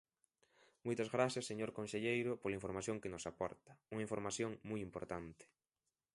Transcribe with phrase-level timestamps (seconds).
[0.85, 5.45] Moitas grazas, señor conselleiro, pola información que nos aporta, unha información moi importante.